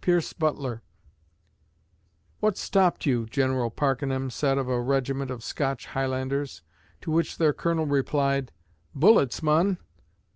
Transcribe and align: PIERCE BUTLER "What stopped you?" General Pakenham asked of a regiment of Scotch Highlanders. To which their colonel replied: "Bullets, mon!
PIERCE 0.00 0.32
BUTLER 0.32 0.82
"What 2.40 2.56
stopped 2.58 3.06
you?" 3.06 3.26
General 3.26 3.70
Pakenham 3.70 4.26
asked 4.26 4.42
of 4.42 4.66
a 4.68 4.80
regiment 4.82 5.30
of 5.30 5.44
Scotch 5.44 5.86
Highlanders. 5.86 6.62
To 7.02 7.12
which 7.12 7.38
their 7.38 7.52
colonel 7.52 7.86
replied: 7.86 8.50
"Bullets, 8.92 9.40
mon! 9.40 9.78